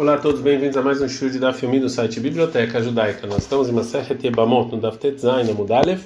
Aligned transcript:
Olá 0.00 0.14
a 0.14 0.16
todos, 0.16 0.40
bem-vindos 0.40 0.78
a 0.78 0.82
mais 0.82 1.02
um 1.02 1.08
show 1.10 1.28
de 1.28 1.38
da 1.38 1.52
filme 1.52 1.78
do 1.78 1.86
site 1.86 2.20
Biblioteca 2.20 2.82
Judaica. 2.82 3.26
Nós 3.26 3.42
estamos 3.42 3.68
em 3.68 3.72
Maseret 3.72 4.18
Yebamot, 4.26 4.74
no 4.74 4.80
Daftet 4.80 5.20
Zain, 5.20 5.44
Mudalev, 5.52 6.00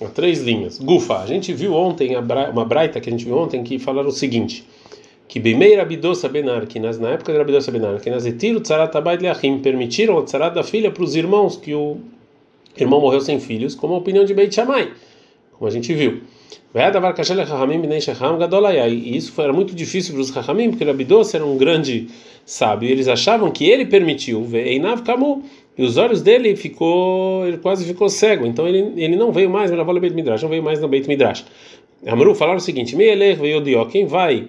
a 0.00 0.06
três 0.06 0.42
linhas. 0.42 0.78
Gufa, 0.78 1.18
a 1.18 1.26
gente 1.26 1.52
viu 1.52 1.74
ontem, 1.74 2.16
uma 2.16 2.64
braita 2.64 2.98
que 3.02 3.10
a 3.10 3.12
gente 3.12 3.26
viu 3.26 3.36
ontem, 3.36 3.62
que 3.62 3.78
falaram 3.78 4.08
o 4.08 4.12
seguinte, 4.12 4.66
que 5.28 5.38
Bimei 5.38 5.76
Rabidosa 5.76 6.26
Benarkinas, 6.26 6.98
na 6.98 7.10
época 7.10 7.30
de 7.30 7.36
Rabidosa 7.36 7.70
Benarkinas, 7.70 8.24
Etiru 8.24 8.60
Tzarat 8.60 8.96
Abayt 8.96 9.20
Leachim, 9.20 9.58
permitiram 9.58 10.16
o 10.16 10.22
Tzarat 10.22 10.54
da 10.54 10.64
filha 10.64 10.90
para 10.90 11.04
os 11.04 11.14
irmãos, 11.14 11.54
que 11.54 11.74
o 11.74 11.98
irmão 12.78 12.98
morreu 12.98 13.20
sem 13.20 13.38
filhos, 13.38 13.74
como 13.74 13.92
a 13.92 13.98
opinião 13.98 14.24
de 14.24 14.32
Beit 14.32 14.54
Shammai, 14.54 14.90
como 15.52 15.68
a 15.68 15.70
gente 15.70 15.92
viu. 15.92 16.22
E 18.88 19.16
isso 19.16 19.32
foi, 19.32 19.44
era 19.44 19.52
muito 19.52 19.74
difícil 19.74 20.14
para 20.14 20.20
os 20.20 20.30
Rahamim, 20.30 20.70
porque 20.70 20.84
Rabidosa 20.84 21.36
era 21.38 21.46
um 21.46 21.56
grande 21.56 22.08
sábio. 22.44 22.88
E 22.88 22.92
eles 22.92 23.08
achavam 23.08 23.50
que 23.50 23.64
ele 23.68 23.86
permitiu. 23.86 24.46
E 25.76 25.82
os 25.82 25.96
olhos 25.96 26.22
dele 26.22 26.56
ficou, 26.56 27.46
ele 27.46 27.58
quase 27.58 27.84
ficou 27.84 28.08
cego. 28.08 28.46
Então 28.46 28.66
ele, 28.66 28.92
ele 28.96 29.16
não 29.16 29.32
veio 29.32 29.48
mais 29.48 29.70
não 29.70 30.48
veio 30.48 30.62
mais 30.62 30.80
no 30.80 30.88
Beit 30.88 31.08
Midrash. 31.08 31.44
Amru 32.06 32.34
falaram 32.34 32.58
o 32.58 32.60
seguinte: 32.60 32.96
quem 33.90 34.06
vai 34.06 34.48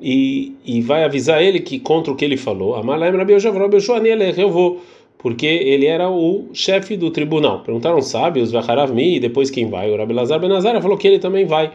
e, 0.00 0.54
e 0.64 0.80
vai 0.80 1.04
avisar 1.04 1.42
ele 1.42 1.60
que 1.60 1.78
contra 1.78 2.12
o 2.12 2.16
que 2.16 2.24
ele 2.24 2.36
falou. 2.36 2.74
Eu 2.74 4.50
vou 4.50 4.80
porque 5.22 5.46
ele 5.46 5.86
era 5.86 6.10
o 6.10 6.48
chefe 6.52 6.96
do 6.96 7.10
tribunal. 7.10 7.60
Perguntaram 7.60 8.02
sábios, 8.02 8.50
Vaharavmi, 8.50 9.16
e 9.16 9.20
depois 9.20 9.50
quem 9.50 9.70
vai? 9.70 9.88
O 9.90 9.96
Rabi 9.96 10.12
Lazar 10.12 10.40
Benazar 10.40 10.82
falou 10.82 10.98
que 10.98 11.06
ele 11.06 11.20
também 11.20 11.46
vai, 11.46 11.70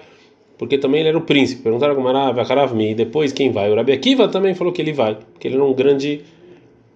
porque 0.58 0.78
também 0.78 1.00
ele 1.00 1.10
era 1.10 1.18
o 1.18 1.22
príncipe. 1.22 1.64
Perguntaram 1.64 1.96
como 1.96 2.10
era 2.10 2.32
Vaharavmi, 2.34 2.92
e 2.92 2.96
depois 2.96 3.32
quem 3.32 3.50
vai? 3.50 3.72
O 3.72 3.76
Rabi 3.76 3.94
Akiva 3.94 4.28
também 4.28 4.54
falou 4.54 4.74
que 4.74 4.82
ele 4.82 4.92
vai, 4.92 5.16
porque 5.16 5.48
ele 5.48 5.56
era 5.56 5.64
um 5.64 5.74
grande 5.74 6.22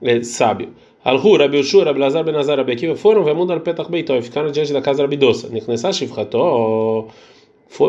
é, 0.02 0.22
sábio. 0.24 0.70
Alhu, 1.06 1.38
Rabi 1.38 1.58
Ushur, 1.58 1.86
Rabi 1.86 2.00
Lazar 2.00 2.24
Benazar, 2.24 2.58
Rabi 2.58 2.74
Akiva 2.74 2.96
foram, 2.98 3.24
Vemundar 3.24 3.62
Petach 3.62 3.90
Beitó, 3.90 4.22
ficaram 4.22 4.52
diante 4.52 4.74
da 4.74 4.82
casa 4.82 4.98
da 4.98 5.04
Rabidosa. 5.04 5.48
Niknessah 5.50 5.94
Shivcható, 5.94 7.08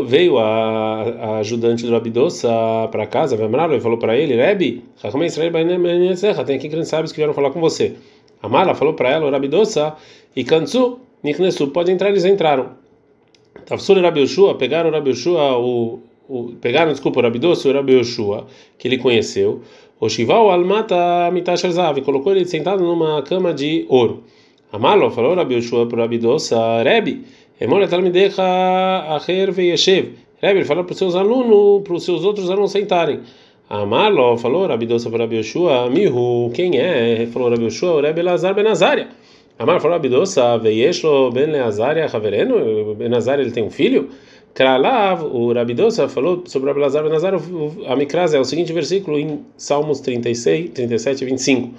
veio 0.06 0.39
a, 0.39 1.03
a, 1.03 1.39
ajudante 1.39 1.84
do 1.84 1.92
Rabidosa 1.92 2.48
para 2.92 3.06
casa, 3.06 3.36
Vemraro, 3.36 3.75
e 3.75 3.81
falou 3.81 3.98
para 3.98 4.17
ele, 4.17 4.36
Rebi, 4.36 4.84
tem 6.45 6.56
aqui 6.56 6.69
grandes 6.69 6.89
sábios 6.89 7.11
que 7.11 7.17
vieram 7.17 7.34
falar 7.34 7.51
com 7.51 7.61
você. 7.61 7.97
Amala 8.43 8.75
falou 8.75 8.95
para 8.95 9.11
ela, 9.11 9.31
Rabidosa, 9.31 9.95
e 10.35 10.43
Kansu, 10.43 10.98
Niknesu, 11.23 11.69
pode 11.69 11.93
entrar, 11.93 12.11
eles 12.11 12.25
entraram. 12.25 12.71
Tafsur 13.65 13.98
e 13.98 14.01
Rabi 14.01 14.21
Yoshua, 14.21 14.57
pegaram 14.57 14.91
o 14.91 14.93
Rabi 14.93 15.11
Yoshua, 15.11 15.57
o, 15.59 16.01
o, 16.29 16.53
pegaram, 16.61 16.91
desculpa, 16.91 17.20
o 17.20 17.23
Rabidosa 17.23 17.69
e 17.69 17.70
o 17.70 17.75
Rabi 17.75 17.93
Yoshua, 17.95 18.47
que 18.77 18.89
ele 18.89 18.98
conheceu, 18.98 19.63
o 20.01 20.09
Shival 20.09 20.51
Almata 20.51 21.31
Mitashazav, 21.33 22.01
colocou 22.03 22.35
ele 22.35 22.45
sentado 22.45 22.83
numa 22.83 23.23
cama 23.23 23.55
de 23.55 23.87
ouro. 23.89 24.25
Amalo 24.73 25.11
falou 25.11 25.35
Rabi 25.35 25.55
Yoshua 25.55 25.87
para 25.87 25.98
o 25.98 26.01
Rabidosa, 26.01 26.83
Rebi, 26.83 27.25
Emole 27.61 27.87
Talmidecha 27.87 28.43
Acher 29.15 29.53
Veyeshev, 29.53 30.15
Rebi, 30.43 30.59
ele 30.59 30.65
falou 30.65 30.83
para 30.83 30.93
os 30.93 30.98
seus 30.98 31.15
alunos, 31.15 31.83
para 31.85 31.95
os 31.95 32.05
seus 32.05 32.25
outros 32.25 32.51
alunos 32.51 32.73
sentarem. 32.73 33.20
Amalo 33.73 34.37
falou 34.37 34.67
Rabidosa 34.67 35.09
para 35.09 35.20
Rabi 35.20 35.37
Yoshua, 35.37 35.89
Mihu, 35.89 36.51
quem 36.53 36.78
é? 36.78 37.27
Falou 37.33 37.48
Rabi 37.48 37.65
Yoshua, 37.65 37.95
o 37.95 38.01
Rebbe 38.03 38.20
Lazar 38.20 38.55
Ben 38.55 38.67
Azaria. 38.67 39.09
Amar 39.59 39.81
falou 39.81 39.97
Rabidosa, 39.97 40.59
Veyeshlo 40.59 41.31
Ben 41.31 41.59
Azaria 41.59 42.05
Havereno, 42.05 42.95
Ben 42.95 43.14
Azaria 43.14 43.42
ele 43.42 43.51
tem 43.51 43.64
um 43.64 43.70
filho? 43.70 44.11
Kralav, 44.53 45.25
o 45.25 45.55
Rabidosa 45.55 46.06
falou 46.06 46.42
sobre 46.45 46.69
Rabi 46.69 46.81
Lazar 46.81 47.03
Ben 47.03 47.14
Azaria, 47.14 47.41
a 47.89 47.97
Mikraz 47.97 48.34
é 48.34 48.39
o 48.39 48.45
seguinte 48.45 48.75
versículo 48.75 49.19
em 49.19 49.41
Salmos 49.56 50.01
36, 50.01 50.73
37 50.73 51.23
e 51.23 51.25
25. 51.25 51.70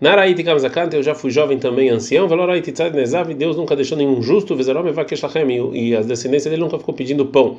Naraiti 0.00 0.42
Kamzakant, 0.42 0.92
eu 0.92 1.04
já 1.04 1.14
fui 1.14 1.30
jovem 1.30 1.58
também, 1.58 1.88
ancião, 1.88 2.26
Veloraiti 2.26 2.72
Tzad 2.72 2.92
Nezav, 2.92 3.32
Deus 3.32 3.56
nunca 3.56 3.76
deixou 3.76 3.96
nenhum 3.96 4.20
justo, 4.20 4.56
Vezerom 4.56 4.88
Evakesh 4.88 5.22
Lachem, 5.22 5.72
e 5.72 5.94
as 5.94 6.04
descendências 6.04 6.50
dele 6.50 6.62
nunca 6.62 6.80
ficou 6.80 6.94
pedindo 6.94 7.26
pão. 7.26 7.58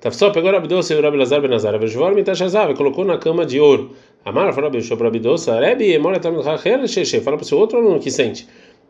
Tafsó 0.00 0.30
pegou 0.30 0.50
Rabidosa 0.52 0.92
e 0.94 0.98
o 0.98 1.02
Rabi 1.02 1.16
Lazar 1.16 1.40
Benazar, 1.40 1.78
Vejvor 1.78 2.14
Mitashazav, 2.14 2.70
e 2.70 2.74
colocou 2.74 3.04
na 3.04 3.16
cama 3.16 3.46
de 3.46 3.58
ouro. 3.58 3.92
Amar 4.24 4.52
falou 4.52 4.70
Rabi 4.70 4.86
Rabidosa, 4.86 5.58
Rebi, 5.58 5.92
Emora 5.92 6.20
Tam 6.20 6.38
Hacher, 6.40 6.86
Sheshe, 6.86 7.20
fala 7.20 7.38
para 7.38 7.44
o 7.44 7.46
seu 7.46 7.58
outro 7.58 7.78
aluno 7.78 7.98
que 7.98 8.10
sente. 8.10 8.46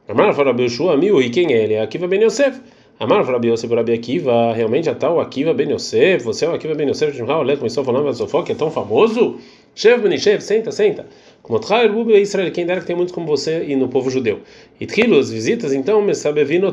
Amar 0.09 0.35
falou 0.35 0.53
Rabi 0.53 0.65
Yoshua, 0.65 0.97
Miu, 0.97 1.23
e 1.23 1.31
quem 1.31 1.53
é 1.53 1.63
ele? 1.63 1.79
Akiva 1.79 2.09
Ben 2.09 2.23
Yosef. 2.25 2.61
Amar 2.99 3.21
falou 3.25 3.35
Rabi 3.35 3.49
Yosef 3.49 3.73
Rabi 3.73 3.93
Akiva, 3.93 4.53
realmente 4.53 4.91
a 4.91 4.95
tal 4.95 5.21
Akiva 5.21 5.55
Ben 5.55 5.71
Yosef, 5.71 6.25
você 6.25 6.45
é 6.45 6.49
o 6.49 6.55
Akiva 6.55 6.75
Ben 6.75 6.89
Yosef, 6.89 7.17
Shimha 7.17 7.37
Olé, 7.37 7.57
começou 7.57 7.85
falando 7.85 8.07
do 8.07 8.15
Sofó, 8.15 8.43
que 8.43 8.53
é 8.53 8.55
tão 8.55 8.71
famoso. 8.71 9.39
Shev 9.77 10.03
Ben 10.09 10.19
Shev, 10.19 10.41
senta, 10.41 10.73
senta. 10.73 11.07
Como 11.43 11.61
Tchair 11.61 11.93
Bubi 11.93 12.21
Israel, 12.21 12.51
quem 12.51 12.67
dera 12.67 12.81
que 12.81 12.87
tem 12.87 12.97
muitos 12.97 13.15
como 13.15 13.27
você 13.27 13.65
e 13.69 13.77
no 13.77 13.89
povo 13.89 14.11
judeu. 14.11 14.41
E 14.81 14.87
Trilo, 14.87 15.19
as 15.19 15.31
visitas, 15.31 15.73
então, 15.73 16.03
Mesabevino 16.03 16.73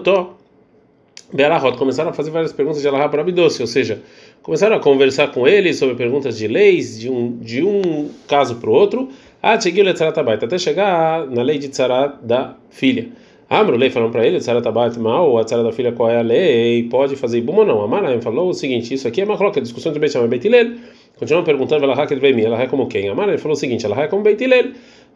Berahot, 1.34 1.78
começaram 1.78 2.12
a 2.12 2.14
fazer 2.14 2.30
várias 2.30 2.54
perguntas 2.54 2.80
de 2.80 2.88
Allah 2.88 3.10
para 3.10 3.22
Rabidoce, 3.22 3.60
ou 3.60 3.68
seja, 3.68 4.04
começaram 4.44 4.76
a 4.76 4.80
conversar 4.80 5.32
com 5.32 5.48
ele 5.48 5.74
sobre 5.74 5.96
perguntas 5.96 6.38
de 6.38 6.48
leis, 6.48 7.00
de 7.00 7.10
um, 7.10 7.36
de 7.38 7.64
um 7.64 8.10
caso 8.28 8.58
para 8.58 8.70
o 8.70 8.74
outro, 8.74 9.10
até 9.42 10.58
chegar 10.60 11.26
na 11.28 11.42
lei 11.42 11.58
de 11.58 11.70
Tzarat 11.70 12.18
da 12.22 12.56
filha. 12.70 13.08
Amro, 13.50 13.76
lei 13.78 13.90
falaram 13.90 14.12
para 14.12 14.26
ele, 14.26 14.38
Tzarat 14.38 14.66
Abayt 14.68 14.98
mal, 15.00 15.38
a 15.40 15.44
Tzarat 15.44 15.66
da 15.66 15.72
filha 15.72 15.92
qual 15.92 16.10
é 16.10 16.18
a 16.18 16.22
lei, 16.22 16.84
pode 16.84 17.16
fazer 17.16 17.40
ibum 17.40 17.58
ou 17.58 17.66
não. 17.66 17.82
Amaraim 17.82 18.22
falou 18.22 18.50
o 18.50 18.54
seguinte, 18.54 18.94
isso 18.94 19.08
aqui 19.08 19.22
é 19.22 19.26
uma 19.26 19.36
coloca, 19.36 19.60
discussão 19.60 19.92
de 19.92 20.00
Beit 20.00 20.14
Shammai 20.14 20.28
Beit. 20.28 20.78
Continuam 21.18 21.44
perguntando, 21.44 21.84
ela 21.84 22.62
é 22.62 22.68
como 22.68 22.88
quem? 22.88 23.10
Amaraim 23.10 23.38
falou 23.38 23.54
o 23.54 23.60
seguinte, 23.60 23.86
ela 23.86 24.02
é 24.02 24.08
como 24.08 24.22
Beit 24.22 24.44
Hillel. 24.44 24.72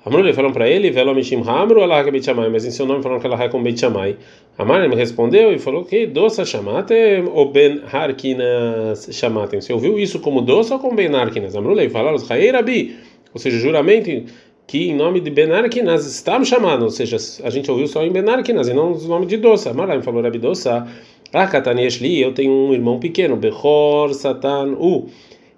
Amru 0.07 0.22
lhe 0.22 0.31
falaram 0.31 0.53
para 0.53 0.69
ele, 0.69 0.90
velo 0.90 1.13
mishim 1.13 1.44
hamru 1.45 1.84
Allah 1.84 2.01
Beit 2.09 2.23
Shammai, 2.23 2.50
mas 2.50 2.63
em 2.63 2.72
seu 2.72 2.85
nome 2.85 3.03
falaram 3.03 3.19
que 3.19 3.28
ela 3.28 3.44
é 3.44 3.50
como 3.50 3.66
Beit 3.66 3.78
Shammai. 3.78 4.16
Amar 4.57 4.88
me 4.88 4.95
respondeu 4.95 5.51
e 5.51 5.59
falou 5.59 5.84
que 5.84 6.07
doça 6.07 6.45
chamatem 6.45 7.25
ou 7.25 7.51
ben 7.51 7.81
harkinas 7.91 9.09
chamatem. 9.12 9.59
Você 9.59 9.73
ouviu 9.73 10.00
isso 10.00 10.22
como 10.22 10.40
doce 10.40 10.72
ou 10.72 10.79
como 10.79 10.95
ben 10.95 11.13
harkinas? 11.13 11.57
Amru 11.57 11.73
lhe 11.73 11.90
falaram 11.90 12.16
os 12.16 12.25
rabi, 12.25 12.95
ou 13.34 13.40
seja, 13.41 13.59
juramento 13.59 14.31
que 14.66 14.91
em 14.91 14.95
nome 14.95 15.19
de 15.19 15.29
ben 15.29 15.51
harkinas 15.51 16.06
estamos 16.06 16.47
chamando, 16.47 16.84
ou 16.84 16.89
seja, 16.89 17.18
a 17.44 17.50
gente 17.50 17.69
ouviu 17.69 17.88
só 17.88 18.01
em 18.01 18.09
ben 18.09 18.29
harkinas 18.29 18.69
e 18.69 18.74
não 18.74 18.91
no 18.91 19.07
nome 19.09 19.25
de 19.25 19.35
doça. 19.35 19.72
Amar 19.72 19.89
me 19.89 20.01
falou 20.01 20.22
rabi 20.22 20.39
doça. 20.39 20.88
Akatanieshli, 21.34 22.22
eu 22.22 22.34
tenho 22.34 22.53
um 22.53 22.74
irmão 22.74 22.97
pequeno, 22.97 23.35
Bechor 23.35 24.13
Satan 24.13 24.78
U. 24.79 25.07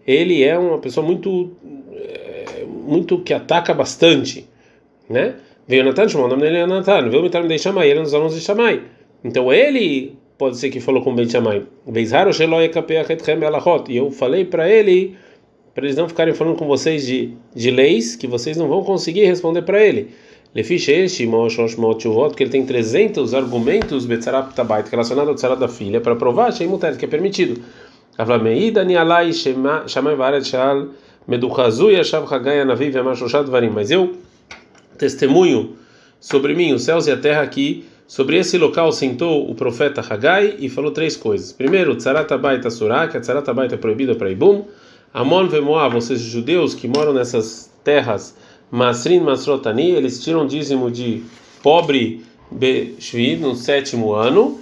Ele 0.08 0.42
é 0.44 0.58
uma 0.58 0.80
pessoa 0.80 1.06
muito 1.06 1.52
muito 2.90 3.20
que 3.20 3.34
ataca 3.34 3.74
bastante, 3.74 4.48
né? 5.10 5.36
Veio 5.68 5.84
Natan, 5.84 6.08
chamou 6.08 6.26
o 6.26 6.30
nome 6.30 6.42
dele 6.42 6.58
é 6.58 6.66
Natan, 6.66 7.10
veio 7.10 7.24
o 7.24 7.30
de 7.30 7.60
Shammai, 7.60 7.90
ele 7.90 8.00
é 8.00 8.02
um 8.02 8.04
dos 8.04 8.14
alunos 8.14 8.34
de 8.34 8.42
Shammai. 8.42 8.82
Então 9.24 9.54
ele 9.54 10.18
pode 10.38 10.58
ser 10.58 10.70
que 10.70 10.80
falou 10.80 11.04
com 11.04 11.12
o 11.12 11.14
Beit 11.14 11.32
Shammai. 11.32 11.64
E 13.88 13.98
eu 13.98 14.10
falei 14.10 14.46
para 14.46 14.68
ele, 14.68 15.16
para 15.76 15.86
eles 15.86 15.96
não 15.96 16.08
ficarem 16.08 16.34
falando 16.34 16.56
com 16.58 16.66
vocês 16.66 17.06
de, 17.06 17.34
de 17.54 17.70
leis, 17.70 18.16
que 18.16 18.26
vocês 18.26 18.58
não 18.58 18.68
vão 18.68 18.84
conseguir 18.84 19.26
responder 19.26 19.62
para 19.62 19.80
ele. 19.84 20.10
Porque 20.52 22.44
ele 22.44 22.50
tem 22.50 22.66
300 22.66 23.34
argumentos 23.36 24.08
relacionados 24.90 25.30
ao 25.30 25.36
tzarat 25.36 25.60
da 25.60 25.68
filha 25.68 26.02
para 26.02 26.16
provar 26.16 26.52
que 26.98 27.06
é 27.06 27.08
permitido. 27.08 27.62
Mas 33.72 33.92
eu 33.92 34.16
testemunho 34.98 35.76
sobre 36.20 36.54
mim, 36.54 36.74
os 36.74 36.84
céus 36.84 37.08
e 37.08 37.12
a 37.12 37.18
terra 37.18 37.42
aqui. 37.42 37.86
Sobre 38.08 38.38
esse 38.38 38.58
local 38.58 38.92
sentou 38.92 39.50
o 39.50 39.54
profeta 39.54 40.02
Hagai 40.02 40.56
e 40.58 40.68
falou 40.68 40.92
três 40.92 41.16
coisas. 41.16 41.52
Primeiro, 41.52 41.96
Tzaratabai 41.96 42.60
Tassurá, 42.60 43.08
que 43.08 43.16
a 43.16 43.22
Tzaratabai 43.22 43.68
é 43.72 43.78
proibida 43.78 44.16
para 44.16 44.32
Ibum. 44.32 44.66
Amon 45.14 45.48
Vemoav, 45.48 46.02
seja, 46.02 46.24
judeus 46.24 46.74
que 46.74 46.88
moram 46.88 47.14
nessas 47.14 47.72
terras, 47.84 48.36
Masrin 48.72 49.20
Masrotani, 49.20 49.92
eles 49.92 50.24
tiram 50.24 50.46
dízimo 50.46 50.92
de 50.92 51.24
pobre 51.62 52.24
Beshvi 52.52 53.36
no 53.36 53.56
sétimo 53.56 54.14
ano. 54.14 54.60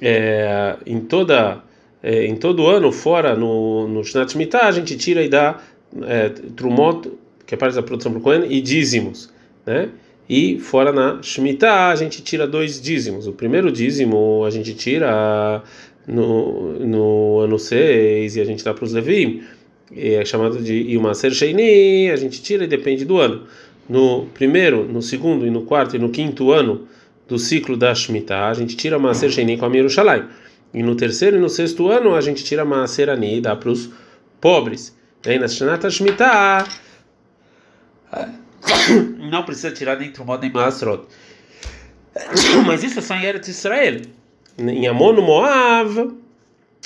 É, 0.00 0.76
em 0.86 1.00
toda 1.00 1.62
é, 2.02 2.24
em 2.24 2.36
todo 2.36 2.66
ano, 2.66 2.90
fora 2.90 3.36
no, 3.36 3.86
no 3.86 4.02
Shnat 4.02 4.32
Shmitah, 4.32 4.66
a 4.66 4.72
gente 4.72 4.96
tira 4.96 5.22
e 5.22 5.28
dá 5.28 5.58
é, 6.02 6.28
trumot, 6.28 7.10
que 7.46 7.54
é 7.54 7.58
parte 7.58 7.74
da 7.74 7.82
produção 7.82 8.12
para 8.12 8.18
o 8.20 8.22
Cohen, 8.22 8.46
e 8.48 8.60
dízimos, 8.60 9.30
né? 9.66 9.88
E 10.28 10.60
fora 10.60 10.92
na 10.92 11.20
Shemitah 11.22 11.88
a 11.88 11.96
gente 11.96 12.22
tira 12.22 12.46
dois 12.46 12.80
dízimos. 12.80 13.26
O 13.26 13.32
primeiro 13.32 13.72
dízimo 13.72 14.44
a 14.46 14.50
gente 14.50 14.74
tira 14.74 15.62
no, 16.06 16.78
no 16.78 17.40
ano 17.40 17.58
6 17.58 18.36
e 18.36 18.40
a 18.40 18.44
gente 18.44 18.64
dá 18.64 18.72
para 18.72 18.84
os 18.84 18.92
Levim, 18.92 19.42
é 19.96 20.24
chamado 20.24 20.62
de 20.62 20.72
Yumaser 20.72 21.32
Sheini, 21.32 22.10
a 22.10 22.16
gente 22.16 22.40
tira 22.42 22.62
e 22.62 22.68
depende 22.68 23.04
do 23.04 23.18
ano. 23.18 23.42
No 23.88 24.26
primeiro, 24.32 24.84
no 24.84 25.02
segundo 25.02 25.44
e 25.44 25.50
no 25.50 25.62
quarto 25.62 25.96
e 25.96 25.98
no 25.98 26.10
quinto 26.10 26.52
ano 26.52 26.86
do 27.26 27.36
ciclo 27.36 27.76
da 27.76 27.92
Shemitah, 27.92 28.48
a 28.48 28.54
gente 28.54 28.76
tira 28.76 29.00
Maser 29.00 29.30
Sheini 29.30 29.56
com 29.56 29.66
a 29.66 29.68
Yerushalayim. 29.68 30.24
E 30.72 30.82
no 30.82 30.94
terceiro 30.94 31.36
e 31.36 31.40
no 31.40 31.48
sexto 31.48 31.88
ano 31.88 32.14
a 32.14 32.20
gente 32.20 32.44
tira 32.44 32.64
Maser 32.64 33.08
Ani 33.08 33.38
e 33.38 33.40
dá 33.40 33.56
para 33.56 33.70
os 33.70 33.90
pobres. 34.40 34.96
Não 39.30 39.44
precisa 39.44 39.70
tirar 39.70 39.98
nem 39.98 40.10
Trumot 40.10 40.40
nem 40.40 40.50
Masrot. 40.50 41.04
Mas 42.66 42.82
isso 42.82 42.98
é 42.98 43.02
só 43.02 43.14
em 43.14 43.24
Eretz 43.24 43.48
Israel. 43.48 44.00
Em 44.58 44.86
Amon, 44.86 45.20
Moav, 45.22 46.12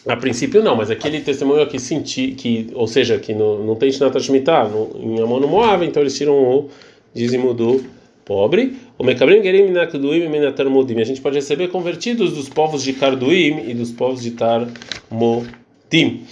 a 0.07 0.17
princípio 0.17 0.63
não, 0.63 0.77
mas 0.77 0.91
aquele 0.91 1.21
testemunho 1.21 1.67
que 1.67 1.79
senti, 1.79 2.33
que, 2.33 2.71
ou 2.75 2.87
seja, 2.87 3.19
que 3.19 3.35
não, 3.35 3.65
não 3.65 3.75
tem 3.75 3.91
Shinata 3.91 4.21
Shemitah, 4.21 4.71
em 4.97 5.19
Amon, 5.21 5.41
Moav, 5.41 5.83
então 5.83 6.03
eles 6.03 6.17
tiram 6.17 6.35
o 6.35 6.71
dízimo 7.13 7.55
do 7.55 7.83
pobre. 8.25 8.77
O 8.99 9.05
Mekabrim 9.05 9.43
Gerim 9.43 9.65
Minakduim 9.65 10.25
e 10.25 10.29
Minatarmudim. 10.29 11.01
A 11.01 11.05
gente 11.05 11.21
pode 11.21 11.37
receber 11.37 11.69
convertidos 11.69 12.33
dos 12.33 12.49
povos 12.49 12.83
de 12.83 12.93
Karduim 12.93 13.69
e 13.69 13.75
dos 13.75 13.91
povos 13.91 14.23
de 14.23 14.33
Tarmodim. 14.33 16.25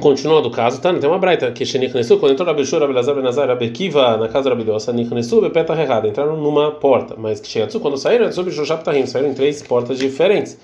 Continuando 0.00 0.48
o 0.48 0.50
caso, 0.50 0.80
tá? 0.80 0.92
Tem 0.92 1.08
uma 1.08 1.18
braita 1.18 1.50
que 1.52 1.64
Shenichnesu, 1.64 2.18
quando 2.18 2.32
entrou 2.32 2.46
Rabishur, 2.46 2.80
Rabelazar, 2.80 3.14
Benazar, 3.14 3.48
Rabekiva 3.48 4.16
na 4.16 4.26
casa 4.26 4.44
da 4.44 4.50
Rabidosa, 4.50 4.92
Nichnesu, 4.92 5.40
Bepeta 5.40 5.80
errada, 5.80 6.08
entraram 6.08 6.36
numa 6.36 6.72
porta, 6.72 7.14
mas 7.16 7.38
que 7.38 7.46
Shenatsu, 7.46 7.78
quando 7.78 7.96
saíram, 7.96 8.30
sobre 8.32 8.52
Shoshap 8.52 8.82
Tahim, 8.82 9.06
saíram 9.06 9.30
em 9.30 9.34
três 9.34 9.62
portas 9.62 9.98
diferentes. 9.98 10.58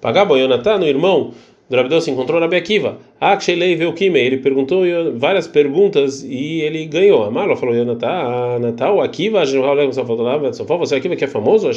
Pagabo 0.00 0.36
Yonatan, 0.36 0.78
o 0.78 0.84
irmão 0.84 1.32
do 1.68 1.76
Rabidão 1.76 2.00
se 2.00 2.10
encontrou 2.10 2.40
Rabi 2.40 2.56
Akiva. 2.56 2.96
Akshelei 3.20 3.76
veio 3.76 3.92
Kime. 3.92 4.18
Ele 4.18 4.38
perguntou 4.38 4.84
várias 5.16 5.46
perguntas 5.46 6.22
e 6.22 6.62
ele 6.62 6.86
ganhou. 6.86 7.24
A 7.24 7.30
Marla 7.30 7.56
falou: 7.56 7.74
Yonatan, 7.74 8.58
Natal, 8.58 9.02
Akiva, 9.02 9.44
você 9.44 10.96
Akiva 10.96 11.14
que 11.14 11.24
é 11.24 11.28
famoso, 11.28 11.68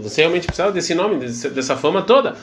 você 0.00 0.20
realmente 0.20 0.46
precisava 0.46 0.70
desse 0.70 0.94
nome, 0.94 1.16
dessa 1.16 1.76
fama 1.76 2.02
toda. 2.02 2.36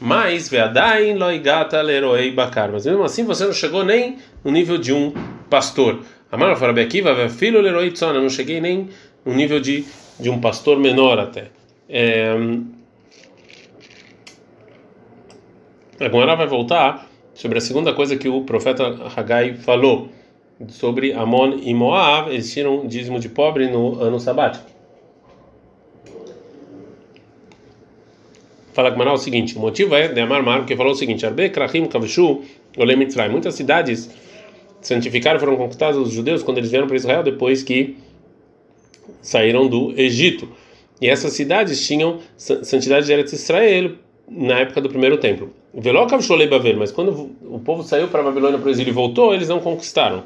Mas, 0.00 0.48
Veadain 0.48 1.14
Loigata 1.14 1.82
Leroei 1.82 2.30
Bakar. 2.30 2.70
Mas 2.70 2.86
mesmo 2.86 3.02
assim 3.02 3.24
você 3.24 3.44
não 3.44 3.52
chegou 3.52 3.84
nem 3.84 4.16
no 4.44 4.52
nível 4.52 4.78
de 4.78 4.92
um 4.92 5.12
pastor. 5.48 5.98
A 6.30 6.36
Marla 6.36 6.54
falou: 6.54 6.68
Rabi 6.68 6.82
Akiva, 6.82 7.28
filho 7.28 7.60
Leroei 7.60 7.90
Tzona. 7.90 8.18
Eu 8.18 8.22
não 8.22 8.30
cheguei 8.30 8.60
nem 8.60 8.88
no 9.24 9.34
nível 9.34 9.58
de, 9.58 9.84
de 10.20 10.30
um 10.30 10.40
pastor 10.40 10.78
menor 10.78 11.18
até. 11.18 11.46
É, 11.88 12.36
Agora 16.00 16.34
vai 16.34 16.46
voltar 16.46 17.06
sobre 17.34 17.58
a 17.58 17.60
segunda 17.60 17.92
coisa 17.92 18.16
que 18.16 18.26
o 18.26 18.42
profeta 18.42 18.84
Hagai 19.14 19.54
falou 19.54 20.08
sobre 20.68 21.12
Amon 21.12 21.58
e 21.62 21.74
Moab, 21.74 22.30
eles 22.30 22.50
tiram 22.52 22.86
dízimo 22.86 23.20
de 23.20 23.28
pobre 23.28 23.68
no 23.68 24.00
ano 24.00 24.18
sabático. 24.18 24.64
Fala 28.72 28.88
Gmará 28.88 29.12
o 29.12 29.18
seguinte: 29.18 29.56
o 29.58 29.60
motivo 29.60 29.94
é 29.94 30.08
de 30.08 30.20
Amar 30.20 30.42
Mar, 30.42 30.64
que 30.64 30.74
falou 30.74 30.92
o 30.92 30.96
seguinte: 30.96 31.26
Arbe 31.26 31.50
Krachim 31.50 31.84
Kavshu 31.84 32.42
Olemitzrai. 32.78 33.28
Muitas 33.28 33.54
cidades 33.54 34.10
santificaram 34.80 35.38
foram 35.38 35.56
conquistadas 35.56 35.98
os 35.98 36.10
judeus 36.10 36.42
quando 36.42 36.58
eles 36.58 36.70
vieram 36.70 36.86
para 36.86 36.96
Israel 36.96 37.22
depois 37.22 37.62
que 37.62 37.98
saíram 39.20 39.68
do 39.68 39.92
Egito. 40.00 40.48
E 40.98 41.08
essas 41.08 41.34
cidades 41.34 41.86
tinham 41.86 42.20
santidade 42.38 43.04
de 43.04 43.12
Eretz 43.12 43.32
Israel 43.34 43.96
na 44.30 44.60
época 44.60 44.80
do 44.80 44.88
primeiro 44.88 45.16
templo. 45.18 45.52
Velocav 45.74 46.22
mas 46.78 46.92
quando 46.92 47.30
o 47.42 47.58
povo 47.58 47.82
saiu 47.82 48.08
para 48.08 48.20
a 48.20 48.24
Babilônia 48.24 48.58
para 48.58 48.68
o 48.68 48.70
exílio 48.70 48.90
e 48.90 48.94
voltou, 48.94 49.34
eles 49.34 49.48
não 49.48 49.58
conquistaram. 49.58 50.22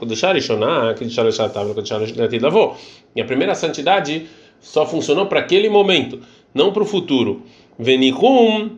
E 3.17 3.21
a 3.21 3.25
primeira 3.25 3.55
santidade 3.55 4.27
só 4.61 4.87
funcionou 4.87 5.27
para 5.27 5.41
aquele 5.41 5.69
momento, 5.69 6.21
não 6.53 6.73
para 6.73 6.83
o 6.83 6.87
futuro. 6.87 7.43
Venihum 7.79 8.73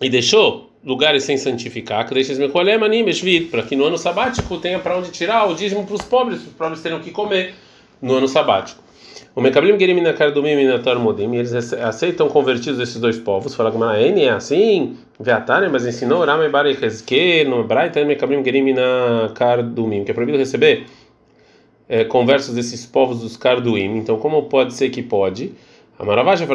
e 0.00 0.08
deixou 0.08 0.70
lugares 0.84 1.22
sem 1.22 1.36
santificar, 1.36 2.08
para 2.08 3.62
que 3.62 3.76
no 3.76 3.84
ano 3.84 3.96
sabático 3.96 4.58
tenha 4.58 4.80
para 4.80 4.98
onde 4.98 5.10
tirar 5.12 5.48
o 5.48 5.54
dízimo 5.54 5.84
para 5.86 5.94
os 5.94 6.02
pobres, 6.02 6.40
os 6.40 6.52
pobres 6.52 6.82
terem 6.82 6.98
o 6.98 7.00
que 7.00 7.12
comer 7.12 7.54
no 8.00 8.14
ano 8.14 8.26
sabático. 8.26 8.82
O 9.34 9.40
Mekablim 9.40 9.78
Gerim 9.78 9.94
Minakardumim 9.94 10.56
Minatar 10.56 10.98
Modim, 10.98 11.34
eles 11.34 11.54
aceitam 11.72 12.28
convertidos 12.28 12.78
esses 12.78 13.00
dois 13.00 13.18
povos. 13.18 13.54
Fala 13.54 13.72
que 13.72 14.20
é 14.20 14.28
assim, 14.28 14.98
Veatane, 15.18 15.70
mas 15.70 15.86
ensinou 15.86 16.22
Rama 16.22 16.46
Barei 16.50 16.76
Hezke, 16.80 17.42
no 17.44 17.64
Braita 17.64 18.04
Mekablim 18.04 18.44
Gerim 18.44 18.60
Minakardumim, 18.60 20.04
que 20.04 20.10
é 20.10 20.14
proibido 20.14 20.36
receber 20.36 20.84
é, 21.88 22.04
conversos 22.04 22.54
desses 22.54 22.84
povos 22.84 23.20
dos 23.20 23.38
Karduim. 23.38 23.96
Então, 23.96 24.18
como 24.18 24.42
pode 24.42 24.74
ser 24.74 24.90
que 24.90 25.02
pode? 25.02 25.54
A 25.98 26.04
Maravacha 26.04 26.46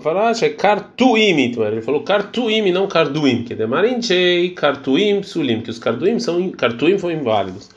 Faracha 0.00 0.46
é 0.46 0.48
Kartuim, 0.48 1.52
ele 1.56 1.82
falou 1.82 2.02
Kartuim, 2.02 2.72
não 2.72 2.88
Karduim, 2.88 3.44
que 3.44 3.52
é 3.52 3.56
Demarinchei, 3.56 4.50
Kartuim, 4.50 5.20
Psulim, 5.20 5.60
que 5.60 5.70
os 5.70 5.78
Karduim 5.78 6.18
são 6.18 6.50
Kartuim 6.50 6.98
foram 6.98 7.14
inválidos. 7.14 7.70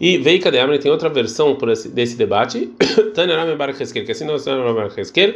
E 0.00 0.18
veio 0.18 0.40
Kadeamri 0.40 0.78
tem 0.78 0.90
outra 0.90 1.08
versão 1.08 1.56
esse, 1.68 1.88
desse 1.88 2.16
debate. 2.16 2.70
Tanerame 3.14 3.54
Barak 3.56 3.82
Heskel, 3.82 4.04
que 4.04 4.12
assim 4.12 4.24
não 4.24 4.34
é 4.34 4.74
Barak 4.74 5.00
Heskel. 5.00 5.34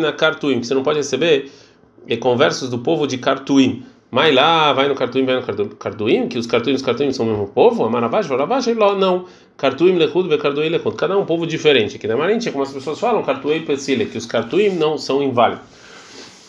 na 0.00 0.12
Kartuim, 0.12 0.60
que 0.60 0.66
você 0.66 0.74
não 0.74 0.82
pode 0.82 0.98
receber 0.98 1.50
é, 2.08 2.16
conversos 2.16 2.68
do 2.68 2.78
povo 2.78 3.06
de 3.06 3.18
Kartuim. 3.18 3.84
Mas 4.10 4.34
lá, 4.34 4.72
vai 4.72 4.88
no 4.88 4.94
Kartuim, 4.94 5.26
vai 5.26 5.36
no 5.36 5.42
Kartuim, 5.42 6.28
que 6.28 6.38
os 6.38 6.46
Kartuim 6.46 6.72
e 6.72 6.76
os 6.76 6.82
Kartuim 6.82 7.12
são 7.12 7.26
o 7.26 7.30
mesmo 7.30 7.48
povo. 7.48 7.84
Amaravash, 7.84 8.26
Varavash, 8.26 8.68
não. 8.98 9.26
Kartuim, 9.56 9.96
Lechud, 9.96 10.28
Bekartuim, 10.28 10.68
Lechud. 10.68 10.96
Cada 10.96 11.14
um 11.16 11.20
é 11.20 11.22
um 11.22 11.26
povo 11.26 11.46
diferente. 11.46 11.98
Que 11.98 12.06
na 12.06 12.16
Marinha, 12.16 12.40
como 12.52 12.62
as 12.62 12.72
pessoas 12.72 12.98
falam, 12.98 13.22
Kartuim, 13.22 13.62
Pesile, 13.62 14.06
que 14.06 14.16
os 14.16 14.24
Kartuim 14.24 14.70
não 14.70 14.96
são 14.96 15.22
inválidos. 15.22 15.64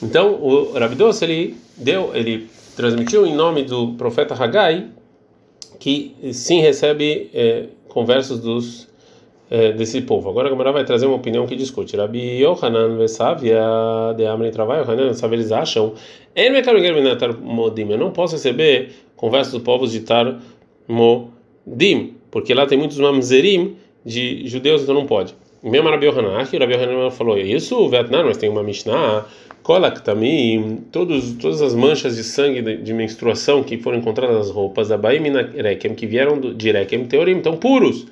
Então, 0.02 0.36
o 0.36 0.72
Rabidos, 0.72 1.22
ele 1.22 1.58
deu, 1.76 2.12
ele 2.14 2.50
transmitiu 2.78 3.26
em 3.26 3.36
nome 3.36 3.64
do 3.64 3.94
profeta 3.94 4.34
Hagai 4.34 4.88
que 5.80 6.16
sim 6.34 6.62
recebe 6.62 7.30
é, 7.34 7.66
conversos 7.88 8.40
dos 8.40 8.88
é, 9.50 9.72
desse 9.72 10.02
povo. 10.02 10.30
Agora 10.30 10.48
a 10.48 10.52
Gamara 10.52 10.72
vai 10.72 10.86
trazer 10.86 11.08
uma 11.08 11.16
opinião 11.16 11.48
que 11.48 11.56
discute. 11.56 11.98
Rabi 11.98 12.42
Yohanan 12.42 12.98
Vesavia 12.98 13.64
de 14.16 14.26
Amri 14.26 14.52
Travai, 14.52 14.82
Yohanan, 14.82 15.14
sabe, 15.14 15.38
eles 15.38 15.52
acham, 15.52 15.94
eu 16.36 17.98
não 17.98 18.12
posso 18.12 18.36
receber 18.36 18.92
conversas 19.16 19.54
dos 19.54 19.64
povos 19.64 19.92
de 19.92 20.02
Tarmodim, 20.02 22.14
porque 22.30 22.54
lá 22.54 22.68
tem 22.68 22.78
muitos 22.78 23.00
mamzerim 23.00 23.76
de 24.06 24.48
judeus, 24.48 24.84
então 24.84 24.94
não 24.94 25.06
pode. 25.06 25.34
Mesmo 25.62 25.90
Rabi 25.90 26.06
Yohanan, 26.06 26.30
o 26.30 26.60
Rabi 26.60 26.74
Yohanan 26.74 27.12
falou 27.12 27.38
isso, 27.38 27.78
o 27.78 27.90
Vietnã, 27.90 28.24
mas 28.24 28.38
tem 28.38 28.50
uma 28.50 28.64
Mishnah 28.64 29.26
Kolak 29.62 30.02
também, 30.04 30.80
todos, 30.92 31.34
todas 31.34 31.62
as 31.62 31.76
manchas 31.76 32.16
de 32.16 32.24
sangue 32.24 32.62
de, 32.62 32.78
de, 32.78 32.94
menstruação 32.94 33.62
que 33.62 33.78
foram 33.78 33.98
encontradas 33.98 34.38
nas 34.38 34.50
roupas 34.50 34.88
da 34.88 34.98
Baim 34.98 35.22
Rekem, 35.56 35.94
que 35.94 36.08
vieram 36.08 36.40
do, 36.40 36.54
de 36.54 36.72
Rekem 36.72 37.06
Teorim, 37.06 37.38
estão 37.38 37.58
puros. 37.58 38.08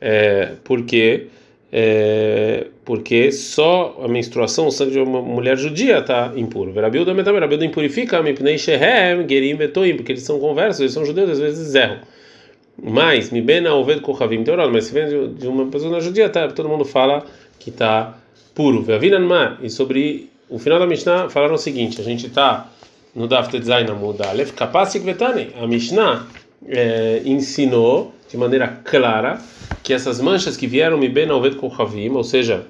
É, 0.00 0.52
porque, 0.62 1.26
é, 1.72 2.66
porque 2.84 3.32
só 3.32 3.98
a 4.04 4.08
menstruação, 4.08 4.66
o 4.66 4.70
sangue 4.70 4.92
de 4.92 5.00
uma 5.00 5.22
mulher 5.22 5.56
judia 5.56 5.98
está 5.98 6.32
impuro. 6.36 6.70
Verabilda 6.70 7.12
também, 7.12 7.24
Verabilda 7.24 7.64
impurifica, 7.64 8.22
Mipnei 8.22 8.58
Shehem, 8.58 9.26
Gerim 9.28 9.56
Betoim, 9.56 9.96
porque 9.96 10.12
eles 10.12 10.22
são 10.22 10.38
conversos, 10.38 10.80
eles 10.80 10.92
são 10.92 11.04
judeus, 11.04 11.30
às 11.30 11.40
vezes 11.40 11.74
erram. 11.74 11.98
Mas, 12.80 13.30
Mibena 13.30 13.74
Oved 13.74 14.00
Kochavim 14.00 14.44
Teoral, 14.44 14.70
mas 14.70 14.84
se 14.84 14.92
vem 14.92 15.34
de, 15.34 15.48
uma 15.48 15.66
pessoa 15.66 16.00
judia, 16.00 16.28
tá, 16.28 16.48
todo 16.48 16.68
mundo 16.68 16.84
fala 16.84 17.24
que 17.58 17.70
está 17.70 18.14
puro. 18.54 18.84
E 19.62 19.70
sobre 19.70 20.30
o 20.48 20.58
final 20.58 20.78
da 20.78 20.86
Mishnah 20.86 21.28
falaram 21.28 21.54
o 21.54 21.58
seguinte: 21.58 22.00
a 22.00 22.04
gente 22.04 22.26
está 22.26 22.70
no 23.14 23.26
Daf 23.26 23.56
Design 23.56 23.90
Muda 23.92 24.28
Aleph 24.28 24.52
Kapasik 24.52 25.04
Vetani. 25.04 25.48
A 25.60 25.66
Mishnah 25.66 26.26
é, 26.66 27.22
ensinou 27.24 28.12
de 28.30 28.36
maneira 28.36 28.68
clara 28.84 29.40
que 29.82 29.92
essas 29.92 30.20
manchas 30.20 30.56
que 30.56 30.66
vieram 30.66 30.98
mi 30.98 31.08
ben 31.08 31.30
alvet 31.30 31.56
kochavim, 31.56 32.10
ou 32.10 32.22
seja, 32.22 32.66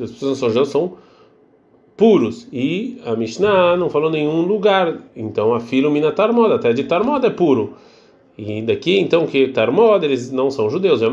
as 0.00 0.10
pessoas 0.10 0.54
não 0.54 0.64
são 0.64 0.96
puros. 1.96 2.48
E 2.52 3.00
a 3.06 3.14
Mishnah 3.14 3.76
não 3.76 3.88
falou 3.88 4.10
nenhum 4.10 4.42
lugar. 4.42 4.98
Então 5.14 5.54
a 5.54 5.60
filo 5.60 5.90
minatar 5.90 6.32
moda, 6.32 6.56
até 6.56 6.72
de 6.72 6.84
tarmoda 6.84 7.28
é 7.28 7.30
puro. 7.30 7.76
E 8.36 8.62
daqui, 8.62 8.98
então, 8.98 9.26
que 9.26 9.48
Tarmod, 9.48 10.04
eles 10.04 10.30
não 10.30 10.50
são 10.50 10.70
judeus. 10.70 11.02
É 11.02 11.06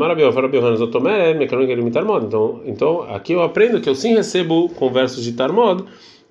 então, 2.22 2.60
então, 2.64 3.02
aqui 3.02 3.32
eu 3.34 3.42
aprendo 3.42 3.80
que 3.80 3.88
eu 3.88 3.94
sim 3.94 4.14
recebo 4.14 4.68
conversos 4.70 5.22
de 5.22 5.32
Tarmod, 5.32 5.84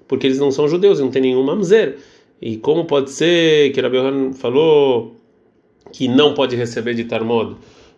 porque 0.08 0.26
eles 0.26 0.40
não 0.40 0.50
são 0.52 0.68
judeus, 0.68 1.00
não 1.00 1.12
tem 1.12 1.22
nenhum 1.22 1.44
mamzer. 1.44 1.98
E 2.42 2.58
como 2.58 2.86
pode 2.86 3.12
ser 3.12 3.72
que 3.72 3.82
Rabi 3.82 3.98
Yohanan 3.98 4.34
falou 4.34 5.16
que 5.92 6.08
não 6.08 6.34
pode 6.34 6.56
receber 6.56 6.96
de 6.96 7.04
Tarmod 7.04 7.56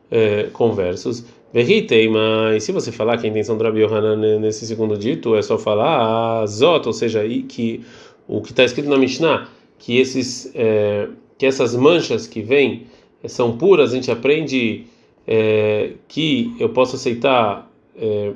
é, 0.10 0.50
conversos? 0.52 1.24
Verritei, 1.54 2.08
mas 2.10 2.64
se 2.64 2.72
você 2.72 2.92
falar 2.92 3.18
que 3.18 3.28
a 3.28 3.30
intenção 3.30 3.58
do 3.58 3.64
Rabi 3.64 3.82
Yohanan 3.82 4.40
nesse 4.40 4.66
segundo 4.66 4.98
dito 4.98 5.36
é 5.36 5.42
só 5.42 5.58
falar 5.58 6.46
Zot, 6.46 6.88
ou 6.88 6.94
seja, 6.94 7.22
que 7.48 7.86
o 8.28 8.42
que 8.42 8.52
está 8.52 8.64
escrito 8.64 8.90
na 8.90 8.98
Mishnah, 8.98 9.48
que 9.78 9.98
esses. 9.98 10.52
É, 10.56 11.08
que 11.42 11.46
essas 11.48 11.76
manchas 11.76 12.28
que 12.28 12.40
vêm 12.40 12.86
eh, 13.24 13.28
são 13.28 13.58
puras, 13.58 13.90
a 13.92 13.96
gente 13.96 14.12
aprende 14.12 14.86
é, 15.26 15.94
que 16.08 16.56
eu 16.60 16.70
posso 16.70 16.98
aceitar 16.98 17.68
é, 17.98 18.34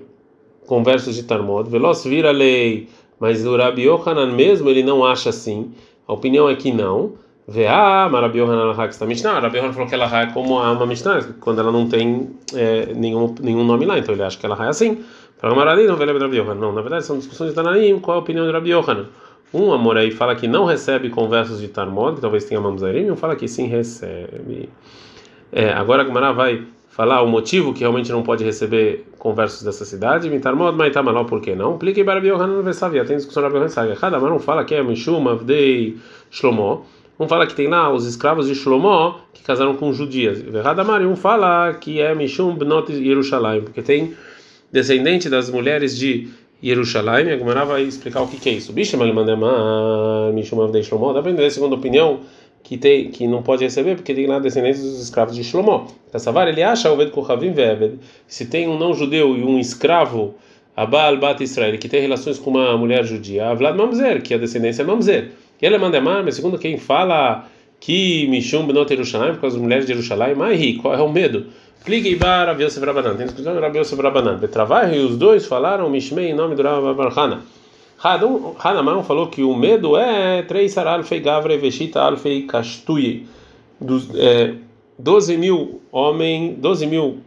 conversos 0.65 1.13
de 1.13 1.21
Talmud. 1.21 1.69
Veloz 1.69 2.03
vira 2.03 2.31
lei, 2.31 2.89
mas 3.19 3.45
o 3.45 3.55
Rabi 3.55 3.83
Yohanan 3.83 4.31
mesmo 4.33 4.71
ele 4.71 4.81
não 4.81 5.05
acha 5.05 5.29
assim. 5.29 5.71
A 6.07 6.13
opinião 6.13 6.49
é 6.49 6.55
que 6.55 6.71
não. 6.71 7.13
Veá, 7.47 8.09
Marabi 8.09 8.39
Yohanan 8.39 8.75
está 8.89 9.05
Mishnah. 9.05 9.39
Rabi 9.39 9.57
Yohanan 9.59 9.73
falou 9.73 9.87
que 9.87 9.93
ela 9.93 10.21
é 10.21 10.25
como 10.31 10.57
a 10.57 10.71
uma 10.71 10.87
Mishnah, 10.87 11.21
quando 11.39 11.59
ela 11.59 11.71
não 11.71 11.87
tem 11.87 12.31
é, 12.55 12.91
nenhum, 12.95 13.35
nenhum 13.39 13.63
nome 13.63 13.85
lá, 13.85 13.99
então 13.99 14.15
ele 14.15 14.23
acha 14.23 14.35
que 14.35 14.47
ela 14.47 14.57
é 14.65 14.69
assim. 14.69 15.05
Fala 15.37 15.53
Marali, 15.53 15.85
não 15.85 15.95
Rabi. 15.95 16.41
Não, 16.59 16.71
na 16.71 16.81
verdade 16.81 17.05
são 17.05 17.19
discussões 17.19 17.51
de 17.51 17.55
Tanaim, 17.55 17.99
qual 17.99 18.17
a 18.17 18.21
opinião 18.21 18.47
de 18.47 18.51
Rabi 18.51 18.71
Yohanan? 18.71 19.05
Um 19.53 19.71
amor 19.71 19.97
aí 19.97 20.11
fala 20.11 20.35
que 20.35 20.47
não 20.47 20.65
recebe 20.65 21.09
conversos 21.09 21.61
de 21.61 21.67
Tarmod, 21.67 22.15
que 22.15 22.21
talvez 22.21 22.45
tenha 22.45 22.59
Mamzerim, 22.59 23.09
um 23.11 23.15
fala 23.15 23.35
que 23.35 23.47
sim 23.47 23.67
recebe. 23.67 24.69
É, 25.51 25.71
agora 25.71 26.03
a 26.03 26.05
Gemara 26.05 26.33
vai 26.33 26.65
falar 26.89 27.21
o 27.21 27.27
motivo 27.27 27.73
que 27.73 27.81
realmente 27.81 28.09
não 28.09 28.23
pode 28.23 28.43
receber 28.43 29.05
conversos 29.19 29.63
dessa 29.63 29.83
cidade. 29.83 30.29
Mitarmod, 30.29 30.77
mas 30.77 30.93
tamanó, 30.93 31.25
por 31.25 31.41
que 31.41 31.53
não? 31.53 31.77
Plique 31.77 32.03
para 32.03 32.21
Biohanan 32.21 32.61
Vesavia. 32.61 33.03
Tem 33.03 33.17
discussão 33.17 33.43
na 33.43 33.49
Biohanan 33.49 33.95
Cada 33.95 34.17
um 34.17 34.39
fala 34.39 34.63
que 34.63 34.75
é 34.75 34.81
Mishum, 34.81 35.27
Avdei, 35.27 35.97
Shlomo. 36.31 36.85
Um 37.19 37.27
fala 37.27 37.47
que 37.47 37.53
tem 37.53 37.67
lá 37.67 37.91
os 37.91 38.05
escravos 38.05 38.47
de 38.47 38.55
Shlomo 38.55 39.15
que 39.33 39.43
casaram 39.43 39.75
com 39.75 39.91
judias. 39.91 40.41
Verradamari, 40.41 41.05
um 41.05 41.15
fala 41.15 41.73
que 41.73 41.99
é 41.99 42.15
Mishum 42.15 42.55
Bnot 42.55 42.91
Yerushalayim, 42.91 43.61
porque 43.61 43.81
tem 43.81 44.13
descendente 44.71 45.29
das 45.29 45.49
mulheres 45.49 45.97
de 45.97 46.29
Yerushalayim. 46.63 47.29
A 47.29 47.37
Gemara 47.37 47.65
vai 47.65 47.83
explicar 47.83 48.21
o 48.21 48.27
que, 48.27 48.37
que 48.37 48.49
é 48.49 48.53
isso. 48.53 48.73
Bicha 48.73 48.97
Malimandema 48.97 50.31
Mishum 50.33 50.61
Avdei 50.61 50.83
Shlomo. 50.83 51.13
Dá 51.13 51.21
para 51.21 51.31
entender 51.31 51.47
a 51.47 51.51
segunda 51.51 51.75
opinião 51.75 52.21
que 52.63 52.77
tem 52.77 53.09
que 53.09 53.27
não 53.27 53.43
pode 53.43 53.63
receber 53.63 53.95
porque 53.95 54.13
tem 54.13 54.25
lá 54.25 54.39
descendentes 54.39 54.81
dos 54.81 55.01
escravos 55.01 55.35
de 55.35 55.43
Shlomo. 55.43 55.87
Kassavar 56.11 56.47
ele 56.47 56.63
acha 56.63 56.91
o 56.91 57.11
Kohavim 57.11 57.51
Veved. 57.51 57.99
Se 58.27 58.45
tem 58.45 58.67
um 58.67 58.77
não 58.77 58.93
judeu 58.93 59.37
e 59.37 59.43
um 59.43 59.59
escravo 59.59 60.35
Abal 60.75 61.17
Bat 61.17 61.43
Israel 61.43 61.77
que 61.77 61.87
tem 61.87 62.01
relações 62.01 62.37
com 62.39 62.49
uma 62.49 62.77
mulher 62.77 63.05
judia, 63.05 63.53
Vlad 63.53 63.77
Mamzer, 63.77 64.21
que 64.21 64.33
a 64.33 64.37
descendência 64.37 64.81
é 64.81 64.85
Mamzer. 64.85 65.31
E 65.61 65.65
ela 65.65 65.77
manda 65.77 66.01
mas 66.01 66.35
segundo 66.35 66.57
quem 66.57 66.77
fala 66.77 67.47
que 67.79 68.27
Mishum 68.27 68.65
Benot 68.65 68.91
Yerushalayim, 68.91 69.33
por 69.33 69.41
causa 69.41 69.55
das 69.55 69.63
mulheres 69.63 69.85
de 69.85 69.91
Yerushalayim, 69.91 70.35
Mahi, 70.35 70.73
qual 70.77 70.93
é 70.95 71.01
o 71.01 71.11
medo? 71.11 71.47
Pligue 71.85 72.15
Bar 72.15 72.47
Rav 72.47 72.59
Yosef 72.59 72.83
Rabanan, 72.83 73.15
tem 73.15 73.27
discussão 73.27 73.53
de 73.53 73.59
Rav 73.59 73.77
Yosef 73.77 74.01
Rabanan. 74.01 74.37
Betravai, 74.39 74.97
e 74.97 74.99
os 75.05 75.15
dois 75.17 75.45
falaram 75.45 75.87
Mishmei 75.87 76.31
em 76.31 76.33
nome 76.33 76.55
do 76.55 76.63
Rav 76.63 76.95
Barhana. 76.95 77.43
Hanamão 78.63 79.03
falou 79.03 79.27
que 79.27 79.43
o 79.43 79.55
medo 79.55 79.95
é 79.95 80.41
três 80.41 80.73
saral 80.73 81.03
fei 81.03 81.19
gavre 81.19 81.57
veshita 81.57 82.01
alfei 82.01 82.43
kastuye. 82.43 83.27
É, 84.15 84.55
12 84.97 85.37
mil 85.37 85.81
homens, 85.91 86.57
12 86.57 86.87
mil 86.87 87.19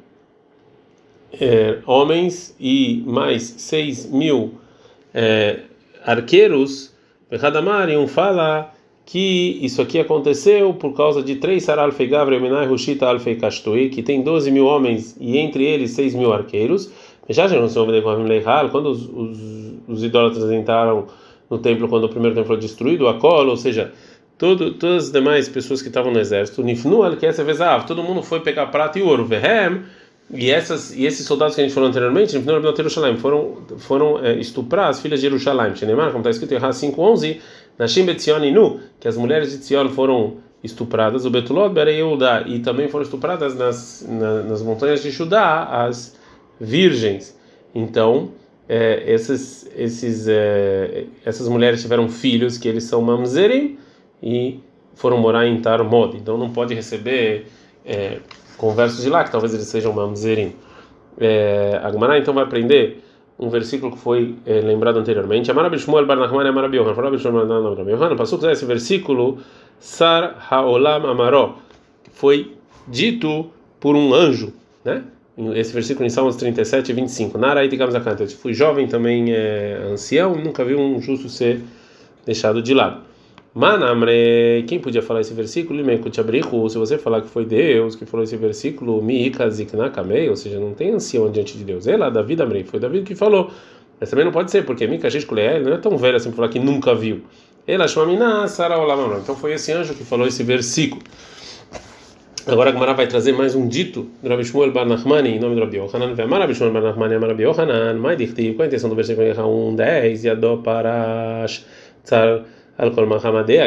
é, 1.40 1.78
homens 1.86 2.54
e 2.58 3.02
mais 3.06 3.42
6 3.42 4.10
mil 4.10 4.54
é, 5.14 5.60
arqueiros 6.04 6.92
Hadamar, 7.30 7.90
um 7.90 8.08
fala 8.08 8.72
que 9.10 9.58
isso 9.62 9.80
aqui 9.80 9.98
aconteceu 9.98 10.74
por 10.74 10.92
causa 10.92 11.22
de 11.22 11.36
três 11.36 11.64
saral 11.64 11.90
feigavre 11.90 12.38
menai 12.38 12.66
rushita 12.66 13.06
alfei 13.06 13.36
kastui, 13.36 13.88
que 13.88 14.02
tem 14.02 14.20
12 14.20 14.50
mil 14.50 14.66
homens 14.66 15.16
e 15.18 15.38
entre 15.38 15.64
eles 15.64 15.92
6 15.92 16.14
mil 16.14 16.30
arqueiros. 16.30 16.92
Já 17.26 17.48
já 17.48 17.58
não 17.58 17.70
se 17.70 17.78
quando 18.70 18.90
os, 18.90 19.08
os, 19.08 19.38
os 19.88 20.04
idólatras 20.04 20.52
entraram 20.52 21.06
no 21.48 21.56
templo 21.56 21.88
quando 21.88 22.04
o 22.04 22.08
primeiro 22.10 22.34
templo 22.34 22.48
foi 22.48 22.58
destruído, 22.58 23.08
a 23.08 23.14
cola, 23.14 23.48
ou 23.48 23.56
seja, 23.56 23.94
todo, 24.36 24.74
todas 24.74 25.04
as 25.04 25.10
demais 25.10 25.48
pessoas 25.48 25.80
que 25.80 25.88
estavam 25.88 26.12
no 26.12 26.20
exército, 26.20 26.62
nifnu 26.62 27.02
al 27.02 27.16
kesevezav, 27.16 27.86
todo 27.86 28.02
mundo 28.02 28.22
foi 28.22 28.40
pegar 28.40 28.66
prata 28.66 28.98
e 28.98 29.02
ouro, 29.02 29.24
vehem, 29.24 29.84
e 30.30 30.50
essas 30.50 30.94
e 30.94 31.06
esses 31.06 31.24
soldados 31.24 31.54
que 31.54 31.62
a 31.62 31.64
gente 31.64 31.72
falou 31.72 31.88
anteriormente, 31.88 32.38
foram 33.18 33.56
foram 33.78 34.22
é, 34.22 34.34
estuprar 34.34 34.88
as 34.88 35.00
filhas 35.00 35.20
de 35.20 35.26
Jerusalém. 35.26 35.72
Como 35.72 36.18
está 36.18 36.28
escrito 36.28 36.52
em 36.52 36.56
Erra 36.56 36.68
5:11, 36.68 37.38
Nashim 37.78 38.04
Betzion 38.04 38.40
que 38.98 39.06
as 39.06 39.16
mulheres 39.16 39.52
de 39.52 39.58
Tzion 39.58 39.88
foram 39.90 40.38
estupradas, 40.62 41.24
o 41.24 41.30
Betulot 41.30 41.72
Bereyehuda, 41.72 42.44
e 42.46 42.58
também 42.58 42.88
foram 42.88 43.04
estupradas 43.04 43.54
nas, 43.56 44.04
na, 44.08 44.42
nas 44.42 44.62
montanhas 44.62 45.02
de 45.02 45.10
Judá, 45.10 45.64
as 45.64 46.16
virgens. 46.60 47.38
Então, 47.72 48.32
é, 48.68 49.04
esses, 49.06 49.70
esses, 49.76 50.26
é, 50.26 51.04
essas 51.24 51.48
mulheres 51.48 51.80
tiveram 51.80 52.08
filhos 52.08 52.58
que 52.58 52.66
eles 52.68 52.84
são 52.84 53.00
mamzerim 53.00 53.78
e 54.20 54.60
foram 54.94 55.16
morar 55.18 55.46
em 55.46 55.60
Tarmod. 55.60 56.16
Então, 56.16 56.36
não 56.36 56.50
pode 56.50 56.74
receber 56.74 57.46
é, 57.86 58.18
conversos 58.56 59.02
de 59.02 59.08
lá, 59.08 59.22
que 59.22 59.30
talvez 59.30 59.54
eles 59.54 59.66
sejam 59.66 59.92
mamzerim. 59.92 60.54
É, 61.20 61.80
a 61.82 61.90
Gemara 61.90 62.18
então 62.18 62.34
vai 62.34 62.44
aprender 62.44 63.02
um 63.38 63.48
versículo 63.48 63.92
que 63.92 63.98
foi 63.98 64.34
é, 64.44 64.60
lembrado 64.60 64.98
anteriormente. 64.98 65.50
Amar 65.50 65.66
Abishmuel 65.66 66.06
Bar 66.06 66.16
Nachman 66.16 66.48
Amar 66.48 66.64
Abiohan. 66.64 66.94
Falar 66.94 67.08
Abishmuel 67.08 67.46
Bar 67.46 67.60
Nachman 67.60 68.16
Passou 68.16 68.38
esse 68.50 68.64
versículo 68.64 69.38
Sar 69.78 70.46
Haolam 70.50 71.06
Amaró, 71.06 71.56
foi 72.12 72.54
dito 72.86 73.50
por 73.78 73.94
um 73.94 74.12
anjo, 74.12 74.52
né? 74.84 75.04
esse 75.54 75.72
versículo 75.72 76.04
em 76.04 76.10
Salmos 76.10 76.34
37 76.36 76.90
e 76.90 76.92
25. 76.94 77.38
Nara 77.38 77.66
digamos 77.68 77.94
a. 77.94 78.02
Fui 78.40 78.52
jovem 78.52 78.88
também 78.88 79.32
é, 79.32 79.80
ancião 79.92 80.34
nunca 80.34 80.64
vi 80.64 80.74
um 80.74 81.00
justo 81.00 81.28
ser 81.28 81.60
deixado 82.26 82.60
de 82.60 82.74
lado. 82.74 83.07
Manamre, 83.54 84.64
quem 84.68 84.78
podia 84.78 85.02
falar 85.02 85.20
esse 85.20 85.34
versículo? 85.34 85.80
Se 86.70 86.78
você 86.78 86.98
falar 86.98 87.22
que 87.22 87.28
foi 87.28 87.44
Deus 87.44 87.96
que 87.96 88.04
falou 88.06 88.24
esse 88.24 88.36
versículo, 88.36 89.02
Miikaziknakamei, 89.02 90.28
ou 90.28 90.36
seja, 90.36 90.60
não 90.60 90.74
tem 90.74 90.90
ancião 90.90 91.30
diante 91.30 91.56
de 91.56 91.64
Deus. 91.64 91.86
Ela, 91.86 92.10
Davi 92.10 92.40
Amrei, 92.40 92.64
foi 92.64 92.78
Davi 92.78 93.02
que 93.02 93.14
falou. 93.14 93.50
Mas 93.98 94.10
também 94.10 94.24
não 94.24 94.32
pode 94.32 94.50
ser, 94.50 94.64
porque 94.64 94.86
Mikashishkulei 94.86 95.60
não 95.60 95.72
é 95.72 95.78
tão 95.78 95.96
velho 95.96 96.16
assim 96.16 96.28
para 96.28 96.36
falar 96.36 96.48
que 96.50 96.58
nunca 96.58 96.94
viu. 96.94 97.22
Ela 97.66 97.88
chama 97.88 98.48
Sara 98.48 98.76
Então 99.22 99.34
foi 99.34 99.52
esse 99.52 99.72
anjo 99.72 99.94
que 99.94 100.04
falou 100.04 100.26
esse 100.26 100.42
versículo. 100.42 101.02
Agora 102.46 102.70
a 102.70 102.72
Gemara 102.72 102.94
vai 102.94 103.06
trazer 103.06 103.32
mais 103.32 103.54
um 103.54 103.68
dito 103.68 104.08
do 104.22 104.28
Rabi 104.30 104.42
Shmuel 104.42 104.72
Bar 104.72 104.86
Nachmani, 104.86 105.36
em 105.36 105.38
nome 105.38 105.54
do 105.54 105.60
Rabi 105.60 105.76
Yohanan. 105.76 106.14
Vemar 106.14 106.40
Rabi 106.40 106.54
Shmuel 106.54 106.72
Bar 106.72 106.82
Nachmani, 106.82 107.14
Amar 107.16 107.28
Rabi 107.28 107.42
Yohanan. 107.42 107.98
Mai 107.98 108.16
dichtiv, 108.16 108.54
qual 108.54 108.64
a 108.64 108.66
intenção 108.68 108.88
do 108.88 108.96
versículo 108.96 109.28
1, 109.28 109.76
10? 109.76 110.24
Yadó 110.24 110.56
parash 110.56 111.66
tzar 112.02 112.44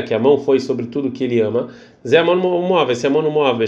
que 0.08 0.14
a 0.14 0.20
mão 0.20 0.38
foi 0.38 0.60
sobre 0.60 0.86
tudo 0.86 1.12
que 1.12 1.26
ele 1.26 1.42
ama. 1.42 1.68
Zé 2.08 2.18
Amon 2.18 2.36
Moab, 2.38 2.92
esse 2.92 3.06
Amon 3.06 3.30
Moab, 3.30 3.64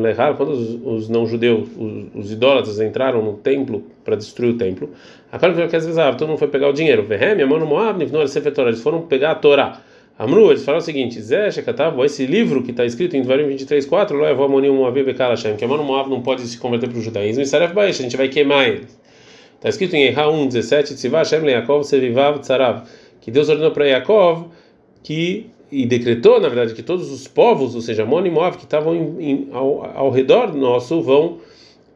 Lehar, 0.00 0.36
quando 0.36 0.52
os, 0.52 1.08
não-judeus, 1.08 1.68
os, 2.14 2.30
idólatras 2.30 2.80
entraram 2.80 3.22
no 3.22 3.34
templo 3.34 3.84
para 4.04 4.14
destruir 4.14 4.54
o 4.54 4.56
templo, 4.56 4.90
a 5.32 5.38
cara 5.38 5.66
que 5.66 5.76
às 5.76 5.84
todo 6.16 6.28
mundo 6.28 6.38
foi 6.38 6.48
pegar 6.48 6.68
o 6.68 6.72
dinheiro. 6.72 7.02
Vehem, 7.02 7.42
Amon 7.42 7.66
Moab, 7.66 7.98
Nivnor, 7.98 8.22
eles 8.22 8.80
foram 8.80 9.02
pegar 9.02 9.32
a 9.32 9.34
Torá. 9.34 9.80
Amru, 10.18 10.50
eles 10.50 10.64
falam 10.64 10.78
o 10.78 10.82
seguinte: 10.82 11.20
Zé 11.20 11.50
Shekatav, 11.50 12.02
esse 12.02 12.24
livro 12.24 12.62
que 12.62 12.70
está 12.70 12.86
escrito 12.86 13.16
em 13.16 13.22
Dvarim 13.22 13.48
23:4, 13.48 14.12
Lo 14.12 14.24
Yavó 14.24 14.48
Monim 14.48 14.70
Moav 14.70 14.94
Bekal 14.94 15.30
Hashem, 15.30 15.56
que 15.56 15.64
Amon 15.64 15.82
Moab 15.82 16.08
não 16.08 16.22
pode 16.22 16.40
se 16.42 16.56
converter 16.56 16.88
para 16.88 16.98
o 16.98 17.02
judaísmo, 17.02 17.42
e 17.42 17.46
Saref 17.46 17.74
Baesh, 17.74 18.00
a 18.00 18.02
gente 18.02 18.16
vai 18.16 18.28
queimar 18.28 18.66
eles. 18.66 18.98
Está 19.56 19.68
escrito 19.68 19.94
em 19.94 20.06
Erra 20.06 20.26
1:17, 20.28 20.94
Tzivah 20.94 21.18
Hashem 21.18 21.40
Leakov 21.40 21.84
Sevivav 21.84 22.38
Tzarav, 22.38 22.84
que 23.26 23.30
Deus 23.32 23.48
ordenou 23.48 23.72
para 23.72 23.86
Yaakov 23.86 24.44
que 25.02 25.46
e 25.70 25.84
decretou, 25.84 26.40
na 26.40 26.46
verdade, 26.46 26.74
que 26.74 26.82
todos 26.82 27.10
os 27.10 27.26
povos, 27.26 27.74
ou 27.74 27.80
seja, 27.80 28.04
Amon 28.04 28.24
e 28.24 28.30
que 28.52 28.62
estavam 28.62 28.94
em, 28.94 29.30
em, 29.30 29.48
ao, 29.52 29.84
ao 29.96 30.10
redor 30.10 30.54
nosso, 30.54 31.02
vão 31.02 31.38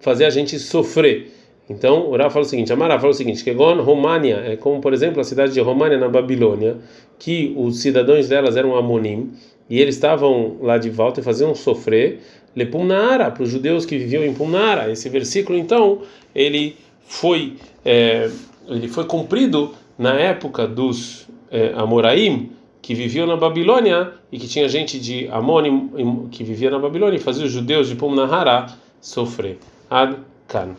fazer 0.01 0.25
a 0.25 0.31
gente 0.31 0.59
sofrer. 0.59 1.31
Então, 1.69 2.11
o 2.11 2.19
fala 2.31 2.45
o 2.45 2.49
seguinte: 2.49 2.73
Amara 2.73 2.99
fala 2.99 3.13
o 3.13 3.15
seguinte, 3.15 3.45
que 3.45 3.55
Gon 3.55 3.81
România 3.81 4.43
é 4.45 4.57
como, 4.57 4.81
por 4.81 4.93
exemplo, 4.93 5.21
a 5.21 5.25
cidade 5.25 5.53
de 5.53 5.61
România 5.61 5.99
na 5.99 6.09
Babilônia, 6.09 6.79
que 7.17 7.55
os 7.57 7.81
cidadãos 7.81 8.27
delas 8.27 8.57
eram 8.57 8.77
Amonim, 8.77 9.31
e 9.69 9.81
eles 9.81 9.95
estavam 9.95 10.57
lá 10.61 10.79
de 10.79 10.91
volta 10.91 11.21
e 11.21 11.23
faziam 11.23 11.55
sofrer 11.55 12.19
Lepumnara, 12.57 13.31
para 13.31 13.45
os 13.45 13.51
judeus 13.51 13.87
que 13.87 13.97
viviam 13.97 14.25
em 14.25 14.35
Pumnara. 14.35 14.91
Esse 14.91 15.09
versículo, 15.09 15.57
então, 15.57 16.01
ele 16.35 16.75
foi, 17.07 17.53
é, 17.85 18.29
ele 18.67 18.89
foi 18.89 19.05
cumprido 19.05 19.79
na 20.01 20.15
época 20.15 20.67
dos 20.67 21.29
é, 21.51 21.75
Amoraim, 21.77 22.53
que 22.81 22.95
viviam 22.95 23.27
na 23.27 23.37
Babilônia, 23.37 24.15
e 24.33 24.39
que 24.39 24.49
tinha 24.49 24.67
gente 24.67 24.99
de 24.99 25.29
Amonim 25.29 26.29
que 26.31 26.43
vivia 26.43 26.71
na 26.71 26.79
Babilônia 26.79 27.19
e 27.19 27.21
fazia 27.21 27.45
os 27.45 27.53
judeus 27.53 27.91
de 27.91 27.97
Pumnahara 27.97 28.69
sofrer. 28.99 29.59
Ad 29.91 30.17
Kan. 30.49 30.75